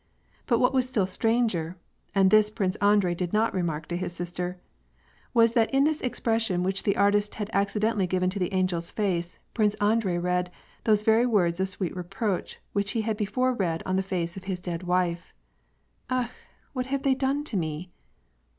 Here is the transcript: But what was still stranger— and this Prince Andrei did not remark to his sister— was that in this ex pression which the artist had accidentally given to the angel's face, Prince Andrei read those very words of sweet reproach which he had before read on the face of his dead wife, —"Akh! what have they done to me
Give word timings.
But 0.47 0.57
what 0.57 0.73
was 0.73 0.89
still 0.89 1.05
stranger— 1.05 1.77
and 2.15 2.31
this 2.31 2.49
Prince 2.49 2.75
Andrei 2.77 3.13
did 3.13 3.33
not 3.33 3.53
remark 3.53 3.85
to 3.89 3.95
his 3.95 4.11
sister— 4.13 4.59
was 5.35 5.53
that 5.53 5.71
in 5.71 5.83
this 5.83 6.01
ex 6.01 6.19
pression 6.19 6.63
which 6.63 6.81
the 6.81 6.97
artist 6.97 7.35
had 7.35 7.51
accidentally 7.53 8.07
given 8.07 8.31
to 8.31 8.39
the 8.39 8.51
angel's 8.51 8.89
face, 8.89 9.37
Prince 9.53 9.75
Andrei 9.75 10.17
read 10.17 10.49
those 10.85 11.03
very 11.03 11.27
words 11.27 11.59
of 11.59 11.69
sweet 11.69 11.95
reproach 11.95 12.59
which 12.73 12.93
he 12.93 13.01
had 13.01 13.15
before 13.15 13.53
read 13.53 13.83
on 13.85 13.95
the 13.95 14.01
face 14.01 14.35
of 14.35 14.45
his 14.45 14.59
dead 14.59 14.81
wife, 14.81 15.35
—"Akh! 16.09 16.31
what 16.73 16.87
have 16.87 17.03
they 17.03 17.13
done 17.13 17.43
to 17.43 17.55
me 17.55 17.91